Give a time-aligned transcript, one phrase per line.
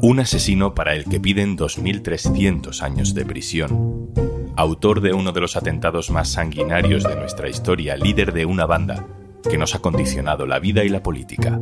[0.00, 4.10] Un asesino para el que piden 2.300 años de prisión.
[4.56, 9.06] Autor de uno de los atentados más sanguinarios de nuestra historia, líder de una banda
[9.48, 11.60] que nos ha condicionado la vida y la política.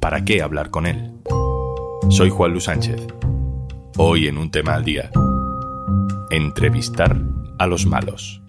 [0.00, 1.12] ¿Para qué hablar con él?
[2.08, 3.06] Soy Juan Luis Sánchez.
[3.96, 5.10] Hoy en un tema al día.
[6.30, 7.16] Entrevistar
[7.58, 8.42] a los malos.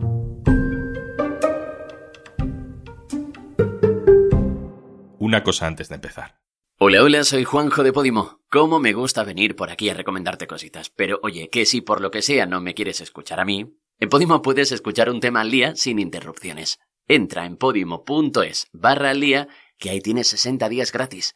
[5.19, 6.40] Una cosa antes de empezar.
[6.84, 8.40] Hola, hola, soy Juanjo de Podimo.
[8.50, 10.90] ¿Cómo me gusta venir por aquí a recomendarte cositas?
[10.90, 14.10] Pero oye, que si por lo que sea no me quieres escuchar a mí, en
[14.10, 16.80] Podimo puedes escuchar un tema al día sin interrupciones.
[17.07, 21.36] Entra en podimo.es barra al día, que ahí tienes 60 días gratis.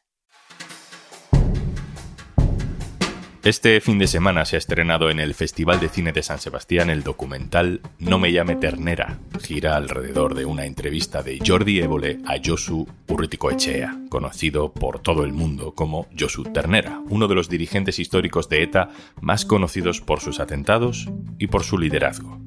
[3.46, 6.90] Este fin de semana se ha estrenado en el Festival de Cine de San Sebastián
[6.90, 9.20] el documental No me llame ternera.
[9.40, 15.32] Gira alrededor de una entrevista de Jordi Évole a Josu Urruticoechea, conocido por todo el
[15.32, 18.90] mundo como Josu Ternera, uno de los dirigentes históricos de ETA
[19.22, 22.40] más conocidos por sus atentados y por su liderazgo.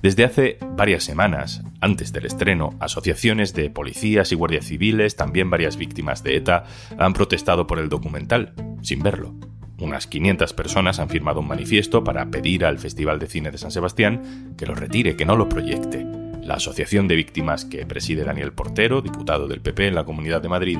[0.00, 5.76] Desde hace varias semanas, antes del estreno, asociaciones de policías y guardias civiles, también varias
[5.76, 6.64] víctimas de ETA,
[6.96, 9.34] han protestado por el documental, sin verlo.
[9.80, 13.70] Unas 500 personas han firmado un manifiesto para pedir al Festival de Cine de San
[13.70, 16.04] Sebastián que lo retire, que no lo proyecte.
[16.42, 20.48] La Asociación de Víctimas que preside Daniel Portero, diputado del PP en la Comunidad de
[20.48, 20.78] Madrid,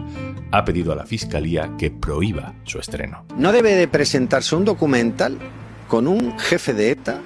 [0.51, 3.25] ha pedido a la Fiscalía que prohíba su estreno.
[3.37, 5.39] No debe de presentarse un documental
[5.87, 7.21] con un jefe de ETA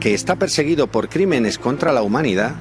[0.00, 2.56] que está perseguido por crímenes contra la humanidad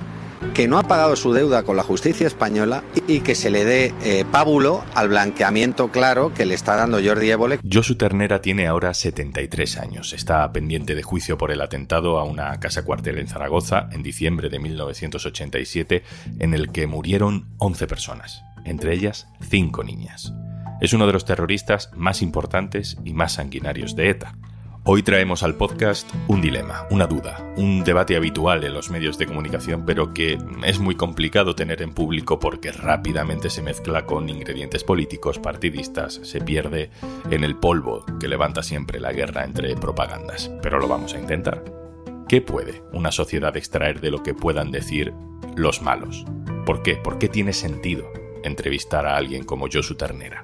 [0.54, 3.94] que no ha pagado su deuda con la justicia española y que se le dé
[4.04, 7.59] eh, pábulo al blanqueamiento claro que le está dando Jordi Évole.
[7.70, 10.14] Josu Ternera tiene ahora 73 años.
[10.14, 14.50] Está pendiente de juicio por el atentado a una casa cuartel en Zaragoza en diciembre
[14.50, 16.04] de 1987
[16.40, 20.34] en el que murieron 11 personas, entre ellas 5 niñas.
[20.81, 24.36] Es uno de los terroristas más importantes y más sanguinarios de ETA.
[24.86, 29.25] Hoy traemos al podcast un dilema, una duda, un debate habitual en los medios de
[29.25, 34.84] comunicación, pero que es muy complicado tener en público porque rápidamente se mezcla con ingredientes
[34.84, 36.90] políticos, partidistas, se pierde
[37.31, 40.52] en el polvo que levanta siempre la guerra entre propagandas.
[40.62, 41.63] Pero lo vamos a intentar.
[42.28, 45.13] ¿Qué puede una sociedad extraer de lo que puedan decir
[45.56, 46.25] los malos?
[46.66, 46.97] ¿Por qué?
[46.97, 48.12] ¿Por qué tiene sentido
[48.44, 50.44] entrevistar a alguien como Josu Ternera?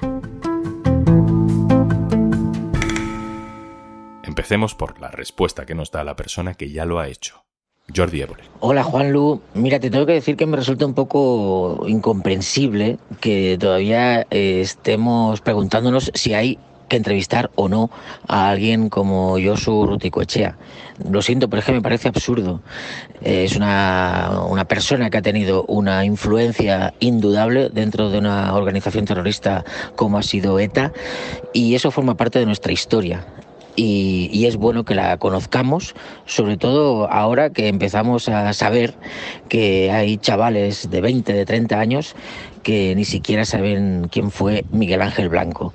[4.40, 7.44] Empecemos por la respuesta que nos da la persona que ya lo ha hecho.
[7.94, 8.44] Jordi Évole.
[8.62, 14.22] Hola Juanlu, mira, te tengo que decir que me resulta un poco incomprensible que todavía
[14.32, 16.58] eh, estemos preguntándonos si hay
[16.88, 17.90] que entrevistar o no
[18.30, 20.58] a alguien como Josu Ruticoechea.
[21.12, 22.62] Lo siento, pero es que me parece absurdo.
[23.22, 29.04] Eh, es una, una, persona que ha tenido una influencia indudable dentro de una organización
[29.04, 29.66] terrorista
[29.98, 30.94] como ha sido ETA
[31.52, 33.26] y eso forma parte de nuestra historia
[33.82, 35.96] y, es bueno que la conozcamos,
[36.26, 38.94] sobre todo ahora que empezamos a saber
[39.48, 42.16] que hay chavales de 20, de 30 años
[42.64, 45.74] que ni siquiera saben quién fue Miguel Ángel Blanco.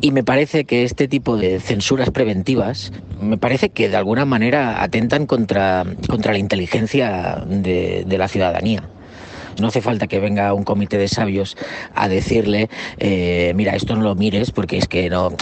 [0.00, 4.82] Y me parece que este tipo de censuras preventivas, me parece que de alguna manera
[4.82, 8.88] atentan contra, contra la inteligencia de la ciudadanía.
[9.58, 11.56] No hace falta que venga un comité de sabios
[11.94, 15.32] a decirle, eh, mira, esto no lo mires porque es que no,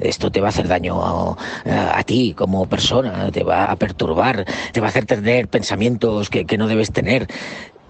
[0.00, 4.80] esto te va a hacer daño a, ti como persona, te va a perturbar, te
[4.80, 7.26] va a hacer tener pensamientos que, que no debes tener.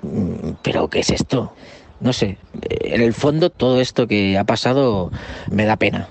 [0.03, 1.53] Mm, pero, ¿qué es esto?
[2.01, 5.11] No sé, en el fondo todo esto que ha pasado
[5.51, 6.09] me da pena.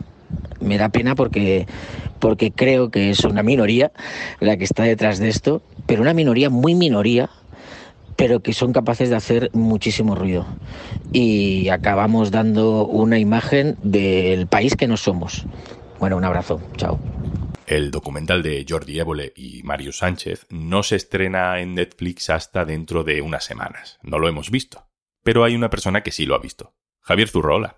[0.60, 1.66] Me da pena porque
[2.20, 3.92] porque creo que es una minoría
[4.40, 7.30] la que está detrás de esto, pero una minoría muy minoría
[8.20, 10.46] pero que son capaces de hacer muchísimo ruido.
[11.14, 15.46] Y acabamos dando una imagen del país que no somos.
[16.00, 16.62] Bueno, un abrazo.
[16.76, 17.00] Chao.
[17.66, 23.06] El documental de Jordi Évole y Mario Sánchez no se estrena en Netflix hasta dentro
[23.06, 24.00] de unas semanas.
[24.04, 24.86] No lo hemos visto.
[25.24, 26.74] Pero hay una persona que sí lo ha visto.
[27.00, 27.78] Javier Zurro, hola.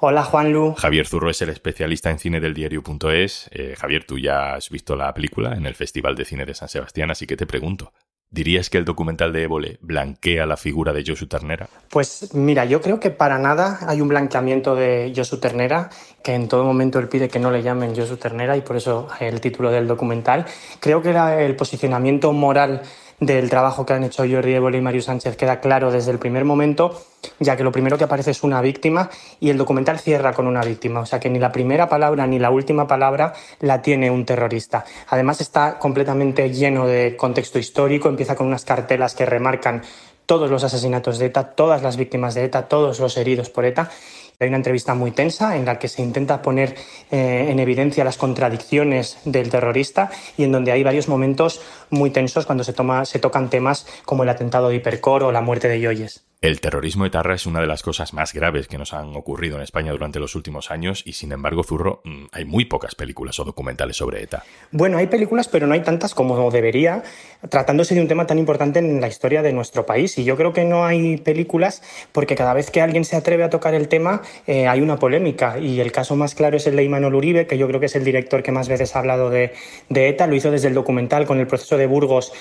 [0.00, 0.74] Hola Juanlu.
[0.76, 3.50] Javier Zurro es el especialista en cine del diario.es.
[3.52, 6.68] Eh, Javier, tú ya has visto la película en el Festival de Cine de San
[6.68, 7.92] Sebastián, así que te pregunto,
[8.34, 11.68] ¿Dirías que el documental de Évole blanquea la figura de Josu Ternera?
[11.88, 15.88] Pues mira, yo creo que para nada hay un blanqueamiento de Josu Ternera,
[16.20, 19.06] que en todo momento él pide que no le llamen Josu Ternera y por eso
[19.20, 20.46] el título del documental.
[20.80, 22.82] Creo que el posicionamiento moral
[23.26, 26.44] del trabajo que han hecho Jordi Évole y Mario Sánchez queda claro desde el primer
[26.44, 27.02] momento,
[27.38, 29.10] ya que lo primero que aparece es una víctima
[29.40, 32.38] y el documental cierra con una víctima, o sea que ni la primera palabra ni
[32.38, 34.84] la última palabra la tiene un terrorista.
[35.08, 39.82] Además está completamente lleno de contexto histórico, empieza con unas cartelas que remarcan
[40.26, 43.90] todos los asesinatos de ETA, todas las víctimas de ETA, todos los heridos por ETA
[44.40, 46.74] Hay una entrevista muy tensa en la que se intenta poner
[47.10, 51.60] eh, en evidencia las contradicciones del terrorista y en donde hay varios momentos
[51.90, 55.40] muy tensos cuando se, toma, se tocan temas como el atentado de Hipercor o la
[55.40, 56.24] muerte de Yoyes.
[56.44, 59.62] El terrorismo etarra es una de las cosas más graves que nos han ocurrido en
[59.62, 63.44] España durante los últimos años y sin embargo, Zurro, mm, hay muy pocas películas o
[63.44, 64.44] documentales sobre ETA.
[64.70, 67.02] Bueno, hay películas, pero no hay tantas como debería,
[67.48, 70.18] tratándose de un tema tan importante en la historia de nuestro país.
[70.18, 71.82] Y yo creo que no hay películas
[72.12, 75.58] porque cada vez que alguien se atreve a tocar el tema eh, hay una polémica.
[75.58, 77.96] Y el caso más claro es el de Imanol Uribe, que yo creo que es
[77.96, 79.54] el director que más veces ha hablado de,
[79.88, 80.26] de ETA.
[80.26, 82.34] Lo hizo desde el documental con el proceso de Burgos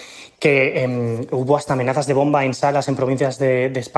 [0.44, 3.93] que em, hubo hasta amenazas de bomba en salas en provincias de, España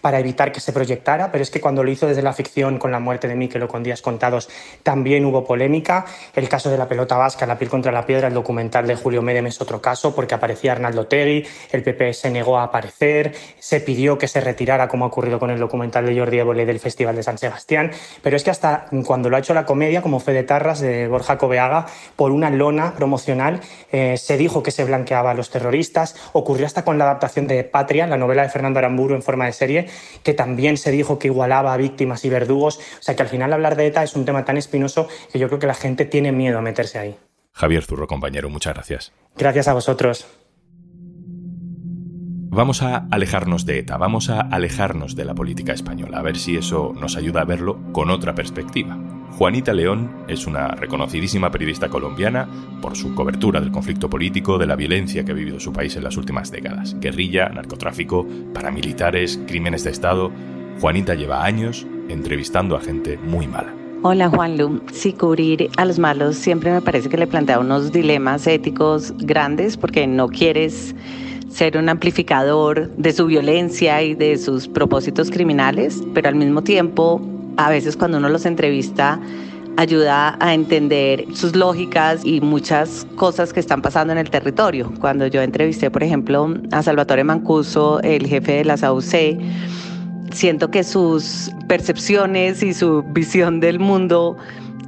[0.00, 2.90] para evitar que se proyectara, pero es que cuando lo hizo desde la ficción con
[2.90, 4.48] la muerte de Miquel o con días contados
[4.82, 6.06] también hubo polémica.
[6.34, 9.20] El caso de la pelota vasca, la piel contra la piedra, el documental de Julio
[9.20, 13.80] Medem es otro caso porque aparecía Arnaldo Tegui, el PP se negó a aparecer, se
[13.80, 17.16] pidió que se retirara como ha ocurrido con el documental de Jordi Évole del Festival
[17.16, 17.90] de San Sebastián,
[18.22, 21.36] pero es que hasta cuando lo ha hecho la comedia, como Fede Tarras de Borja
[21.36, 23.60] Cobeaga, por una lona promocional
[23.92, 25.74] eh, se dijo que se blanqueaba a los terroristas
[26.32, 29.52] Ocurrió hasta con la adaptación de Patria, la novela de Fernando Aramburu en forma de
[29.52, 29.88] serie,
[30.22, 32.78] que también se dijo que igualaba a víctimas y verdugos.
[32.78, 35.48] O sea que al final hablar de ETA es un tema tan espinoso que yo
[35.48, 37.16] creo que la gente tiene miedo a meterse ahí.
[37.52, 39.12] Javier Zurro, compañero, muchas gracias.
[39.36, 40.26] Gracias a vosotros.
[42.56, 46.56] Vamos a alejarnos de ETA, vamos a alejarnos de la política española, a ver si
[46.56, 48.96] eso nos ayuda a verlo con otra perspectiva.
[49.32, 52.48] Juanita León es una reconocidísima periodista colombiana
[52.80, 56.04] por su cobertura del conflicto político, de la violencia que ha vivido su país en
[56.04, 56.96] las últimas décadas.
[57.00, 60.30] Guerrilla, narcotráfico, paramilitares, crímenes de Estado.
[60.80, 63.74] Juanita lleva años entrevistando a gente muy mala.
[64.02, 67.90] Hola Juan Lu, sí, cubrir a los malos siempre me parece que le plantea unos
[67.90, 70.94] dilemas éticos grandes porque no quieres
[71.48, 77.20] ser un amplificador de su violencia y de sus propósitos criminales, pero al mismo tiempo
[77.56, 79.20] a veces cuando uno los entrevista
[79.76, 84.92] ayuda a entender sus lógicas y muchas cosas que están pasando en el territorio.
[85.00, 89.38] Cuando yo entrevisté, por ejemplo, a Salvatore Mancuso, el jefe de la SAUC,
[90.32, 94.36] siento que sus percepciones y su visión del mundo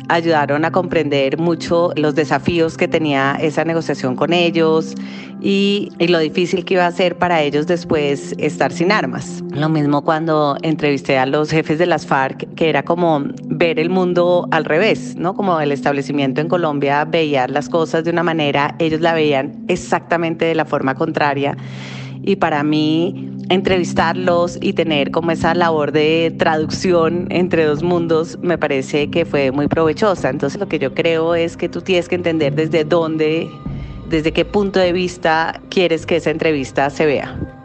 [0.09, 4.95] ayudaron a comprender mucho los desafíos que tenía esa negociación con ellos
[5.41, 9.43] y, lo difícil que iba a ser para ellos después estar sin armas.
[9.51, 13.91] Lo mismo cuando entrevisté a los jefes de las FARC, que era como ver el
[13.91, 15.35] mundo al revés, ¿no?
[15.35, 20.45] Como el establecimiento en Colombia veía las cosas de una manera, ellos la veían exactamente
[20.45, 21.57] de la forma contraria.
[22.27, 28.59] Y para mí entrevistarlos y tener como esa labor de traducción entre dos mundos me
[28.59, 30.29] parece que fue muy provechosa.
[30.29, 33.49] Entonces lo que yo creo es que tú tienes que entender desde dónde,
[34.11, 37.56] desde qué punto de vista quieres que esa entrevista se vea.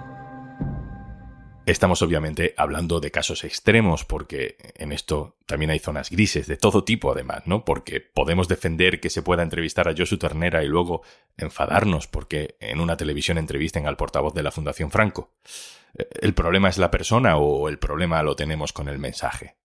[1.68, 6.84] Estamos obviamente hablando de casos extremos porque en esto también hay zonas grises de todo
[6.84, 7.63] tipo además, ¿no?
[7.63, 11.04] Porque podemos defender que se pueda entrevistar a Josu Ternera y luego
[11.38, 15.34] enfadarnos porque en una televisión entrevisten al portavoz de la Fundación Franco.
[15.94, 19.56] ¿El problema es la persona o el problema lo tenemos con el mensaje?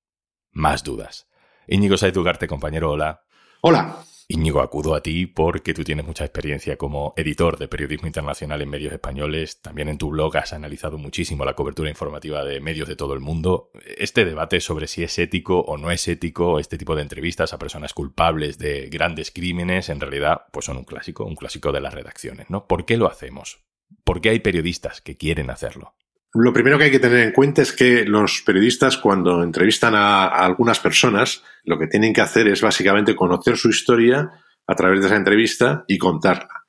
[0.52, 1.28] Más dudas.
[1.66, 2.14] Íñigo Saiz
[2.46, 3.22] compañero, hola.
[3.62, 3.96] Hola.
[4.28, 8.69] Íñigo, acudo a ti porque tú tienes mucha experiencia como editor de periodismo internacional en
[8.69, 9.62] medios españoles.
[9.62, 13.20] También en tu blog has analizado muchísimo la cobertura informativa de medios de todo el
[13.20, 13.70] mundo.
[13.96, 17.58] Este debate sobre si es ético o no es ético, este tipo de entrevistas a
[17.60, 21.94] personas culpables de grandes crímenes, en realidad, pues son un clásico, un clásico de las
[21.94, 22.67] redacciones, ¿no?
[22.67, 23.60] ¿Por qué lo hacemos?
[24.03, 25.94] ¿Por qué hay periodistas que quieren hacerlo?
[26.38, 30.26] Lo primero que hay que tener en cuenta es que los periodistas cuando entrevistan a,
[30.26, 34.31] algunas personas, lo que tienen que hacer es básicamente conocer su historia
[34.66, 36.64] a través de esa entrevista y contarla.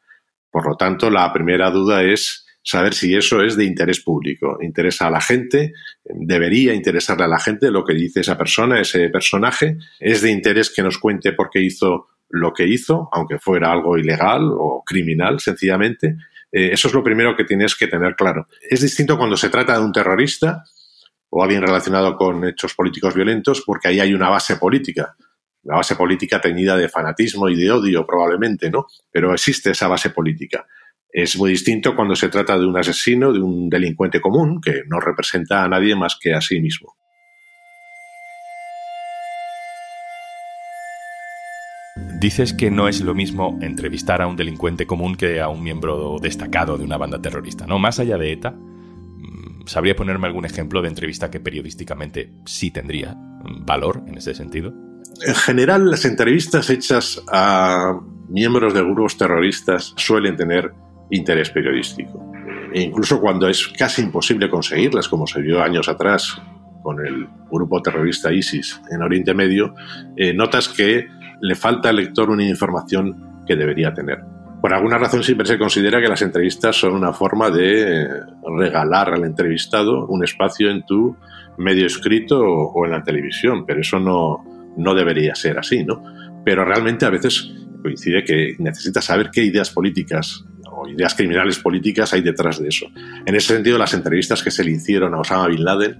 [0.49, 4.57] Por lo tanto, la primera duda es saber si eso es de interés público.
[4.61, 9.09] Interesa a la gente, debería interesarle a la gente lo que dice esa persona, ese
[9.09, 9.77] personaje.
[9.99, 13.97] Es de interés que nos cuente por qué hizo lo que hizo, aunque fuera algo
[13.97, 16.17] ilegal o criminal, sencillamente.
[16.51, 18.47] Eh, eso es lo primero que tienes que tener claro.
[18.69, 20.63] Es distinto cuando se trata de un terrorista
[21.29, 25.15] o alguien relacionado con hechos políticos violentos, porque ahí hay una base política.
[25.63, 28.87] La base política teñida de fanatismo y de odio, probablemente, ¿no?
[29.11, 30.65] Pero existe esa base política.
[31.09, 34.99] Es muy distinto cuando se trata de un asesino, de un delincuente común, que no
[34.99, 36.96] representa a nadie más que a sí mismo.
[42.19, 46.17] Dices que no es lo mismo entrevistar a un delincuente común que a un miembro
[46.19, 47.77] destacado de una banda terrorista, ¿no?
[47.77, 53.15] Más allá de ETA, mm, ¿sabría ponerme algún ejemplo de entrevista que periodísticamente sí tendría
[53.65, 54.73] valor en ese sentido?
[55.21, 60.73] En general, las entrevistas hechas a miembros de grupos terroristas suelen tener
[61.11, 62.31] interés periodístico.
[62.73, 66.41] E incluso cuando es casi imposible conseguirlas, como se vio años atrás
[66.81, 69.75] con el grupo terrorista ISIS en Oriente Medio,
[70.15, 71.07] eh, notas que
[71.41, 74.19] le falta al lector una información que debería tener.
[74.61, 78.07] Por alguna razón siempre se considera que las entrevistas son una forma de
[78.57, 81.15] regalar al entrevistado un espacio en tu
[81.57, 84.43] medio escrito o, en la televisión, pero eso no,
[84.75, 86.03] no debería ser así, ¿no?
[86.43, 92.13] Pero realmente a veces coincide que necesitas saber qué ideas políticas o ideas criminales políticas
[92.13, 92.87] hay detrás de eso.
[93.25, 95.91] En ese sentido, las entrevistas que se le hicieron a Osama Bin Laden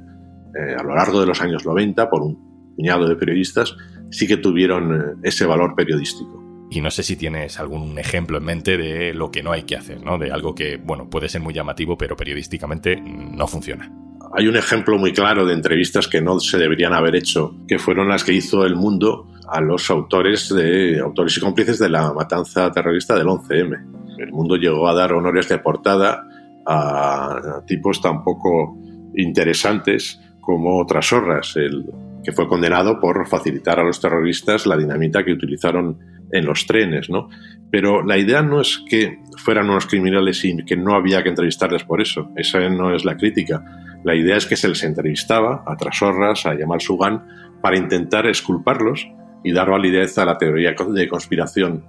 [0.56, 3.75] eh, a lo largo de los años 90 por un puñado de periodistas
[4.09, 6.43] sí que tuvieron eh, ese valor periodístico.
[6.69, 9.77] Y no sé si tienes algún ejemplo en mente de lo que no hay que
[9.77, 10.17] hacer, ¿no?
[10.17, 13.89] De algo que, bueno, puede ser muy llamativo, pero periodísticamente no funciona.
[14.33, 18.09] Hay un ejemplo muy claro de entrevistas que no se deberían haber hecho, que fueron
[18.09, 22.69] las que hizo El Mundo a los autores de autores y cómplices de la matanza
[22.71, 24.17] terrorista del 11M.
[24.17, 26.27] El Mundo llegó a dar honores de portada
[26.65, 28.77] a tipos tan poco
[29.15, 31.85] interesantes como Trasorras, el
[32.27, 35.98] que fue condenado por facilitar a los terroristas la dinamita que utilizaron
[36.29, 37.29] en los trenes, ¿no?
[37.72, 41.86] Pero la idea no es que fueran unos criminales y que no había que entrevistarles
[41.86, 42.29] por eso.
[42.36, 43.63] Esa no es la crítica.
[44.03, 47.24] La idea es que se les entrevistaba a Trasorras, a Yamal Sugan,
[47.62, 49.07] para intentar esculparlos
[49.41, 51.86] y dar validez a la teoría de conspiración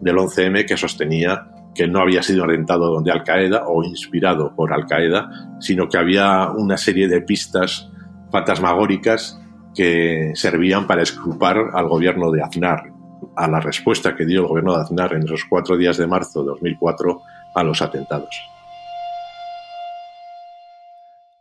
[0.00, 4.72] del 11M que sostenía que no había sido orientado de Al Qaeda o inspirado por
[4.72, 7.88] Al Qaeda, sino que había una serie de pistas
[8.32, 9.40] fantasmagóricas
[9.76, 12.90] que servían para esculpar al gobierno de Aznar,
[13.36, 16.40] a la respuesta que dio el gobierno de Aznar en esos cuatro días de marzo
[16.40, 17.22] de 2004
[17.54, 18.55] a los atentados.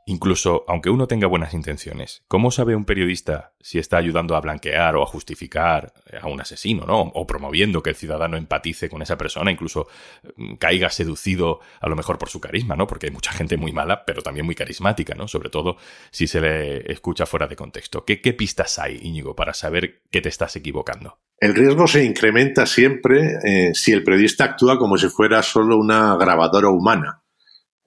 [0.08, 4.96] Incluso aunque uno tenga buenas intenciones, ¿cómo sabe un periodista si está ayudando a blanquear
[4.96, 7.02] o a justificar a un asesino, ¿no?
[7.02, 9.88] O promoviendo que el ciudadano empatice con esa persona, incluso
[10.36, 12.86] mm, caiga seducido a lo mejor por su carisma, ¿no?
[12.86, 15.28] Porque hay mucha gente muy mala, pero también muy carismática, ¿no?
[15.28, 15.78] Sobre todo
[16.12, 18.06] si se le escucha fuera de contexto.
[18.06, 21.18] ¿Qué, pistas hay, Íñigo, para saber que te estás equivocando?
[21.40, 26.16] El riesgo se incrementa siempre eh, si el periodista actúa como si fuera solo una
[26.16, 27.24] grabadora humana.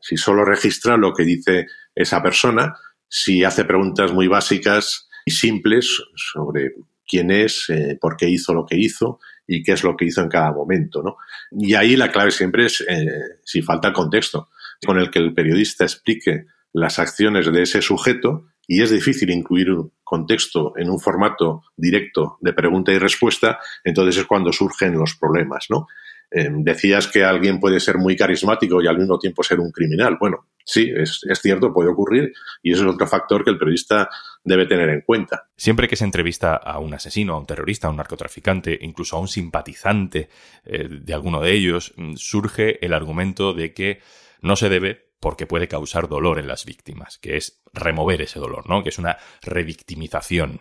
[0.01, 1.67] Si solo registra lo que dice
[1.99, 2.77] esa persona
[3.09, 6.73] si hace preguntas muy básicas y simples sobre
[7.07, 10.21] quién es, eh, por qué hizo lo que hizo y qué es lo que hizo
[10.21, 11.03] en cada momento.
[11.03, 11.17] ¿no?
[11.51, 13.07] Y ahí la clave siempre es eh,
[13.45, 14.51] si falta el contexto
[14.87, 19.73] con el que el periodista explique las acciones de ese sujeto y es difícil incluir
[19.73, 25.17] un contexto en un formato directo de pregunta y respuesta, entonces es cuando surgen los
[25.17, 25.87] problemas, ¿no?
[26.31, 30.19] Em, decías que alguien puede ser muy carismático y al mismo tiempo ser un criminal.
[30.21, 32.33] Bueno, sí, es, cierto, puede ocurrir
[32.63, 34.11] y eso es otro factor que el periodista
[34.45, 35.49] debe tener en cuenta.
[35.57, 39.21] Siempre que se entrevista a un asesino, a un terrorista, a un narcotraficante, incluso a
[39.21, 40.29] un simpatizante
[40.65, 44.01] eh, de alguno de ellos, mm, surge el argumento de que
[44.43, 48.69] no se debe porque puede causar dolor en las víctimas, que es remover ese dolor,
[48.69, 48.83] ¿no?
[48.83, 50.61] Que es una revictimización.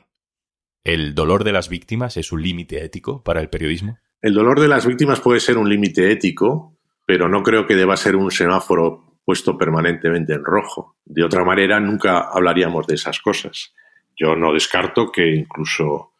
[0.83, 3.99] ¿El dolor de las víctimas es un límite ético para el periodismo?
[4.21, 7.95] El dolor de las víctimas puede ser un límite ético, pero no creo que deba
[7.95, 10.95] ser un semáforo puesto permanentemente en rojo.
[11.05, 13.73] De otra manera, nunca hablaríamos de esas cosas.
[14.15, 16.13] Yo no descarto que incluso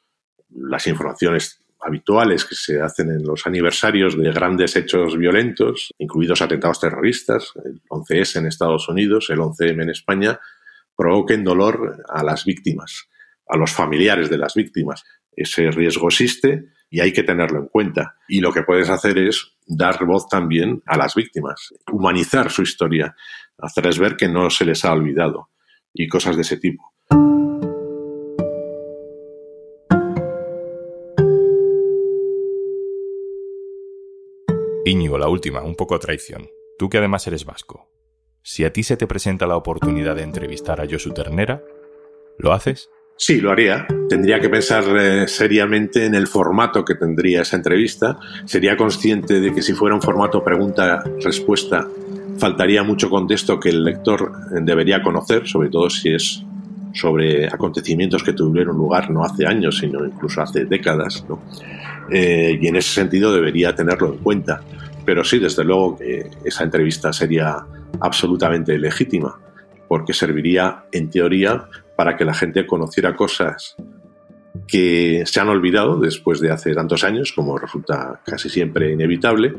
[0.49, 6.79] las informaciones habituales que se hacen en los aniversarios de grandes hechos violentos, incluidos atentados
[6.79, 10.39] terroristas, el 11S en Estados Unidos, el 11M en España,
[10.95, 13.07] provoquen dolor a las víctimas,
[13.47, 15.03] a los familiares de las víctimas.
[15.35, 18.15] Ese riesgo existe y hay que tenerlo en cuenta.
[18.27, 23.15] Y lo que puedes hacer es dar voz también a las víctimas, humanizar su historia,
[23.57, 25.49] hacerles ver que no se les ha olvidado
[25.93, 26.93] y cosas de ese tipo.
[34.85, 36.47] Íñigo, la última, un poco traición.
[36.79, 37.89] Tú que además eres vasco.
[38.41, 41.61] Si a ti se te presenta la oportunidad de entrevistar a Josu Ternera,
[42.37, 42.89] ¿lo haces?
[43.17, 43.85] Sí, lo haría.
[44.09, 48.17] Tendría que pensar eh, seriamente en el formato que tendría esa entrevista.
[48.45, 51.87] Sería consciente de que si fuera un formato pregunta-respuesta,
[52.37, 56.43] faltaría mucho contexto que el lector eh, debería conocer, sobre todo si es
[56.93, 61.25] sobre acontecimientos que tuvieron lugar no hace años, sino incluso hace décadas.
[62.09, 64.61] Eh, y en ese sentido debería tenerlo en cuenta.
[65.05, 67.57] Pero sí, desde luego que esa entrevista sería
[67.99, 69.37] absolutamente legítima,
[69.87, 73.75] porque serviría, en teoría, para que la gente conociera cosas
[74.67, 79.53] que se han olvidado después de hace tantos años, como resulta casi siempre inevitable,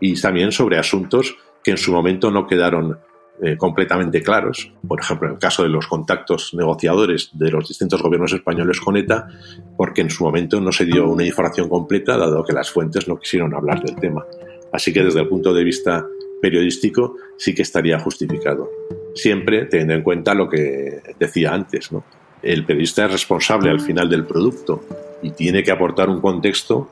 [0.00, 2.98] y también sobre asuntos que en su momento no quedaron
[3.40, 4.72] eh, completamente claros.
[4.86, 8.96] Por ejemplo, en el caso de los contactos negociadores de los distintos gobiernos españoles con
[8.96, 9.28] ETA,
[9.76, 13.18] porque en su momento no se dio una información completa, dado que las fuentes no
[13.18, 14.24] quisieron hablar del tema.
[14.72, 16.06] Así que desde el punto de vista
[16.40, 18.68] periodístico sí que estaría justificado.
[19.14, 22.02] siempre teniendo en cuenta lo que decía antes, ¿no?
[22.42, 24.84] El periodista es responsable al final del producto
[25.22, 26.90] y tiene que aportar un contexto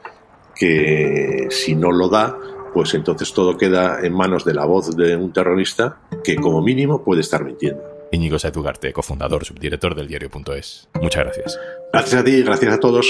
[0.54, 2.38] que si no lo da,
[2.72, 7.02] pues entonces todo queda en manos de la voz de un terrorista que como mínimo
[7.02, 7.82] puede estar mintiendo.
[8.12, 10.88] Íñigo Saetugarte, cofundador, subdirector del diario.es.
[11.00, 11.60] Muchas gracias.
[11.92, 13.06] Gracias a ti, gracias a todos.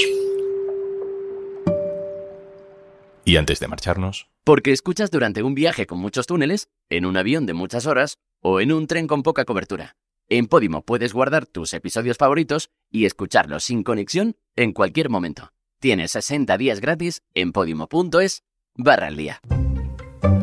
[3.25, 4.29] Y antes de marcharnos...
[4.45, 8.61] Porque escuchas durante un viaje con muchos túneles, en un avión de muchas horas o
[8.61, 9.97] en un tren con poca cobertura.
[10.33, 15.53] En Podimo puedes guardar tus episodios favoritos y escucharlos sin conexión en cualquier momento.
[15.81, 18.45] Tienes 60 días gratis en podimo.es
[18.77, 19.41] barra al día.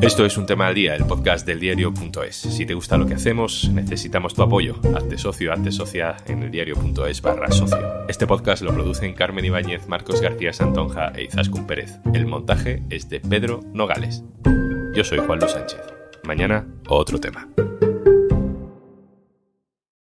[0.01, 2.36] Esto es un tema al día, el podcast del diario.es.
[2.36, 4.75] Si te gusta lo que hacemos, necesitamos tu apoyo.
[4.94, 8.06] Hazte socio, hazte socia en el diario.es barra socio.
[8.10, 11.94] Este podcast lo producen Carmen Ibáñez, Marcos García Santonja e Izaskun Pérez.
[12.13, 14.22] El montaje es de Pedro Nogales.
[14.94, 15.79] Yo soy Juan Luis Sánchez.
[16.24, 17.48] Mañana, otro tema.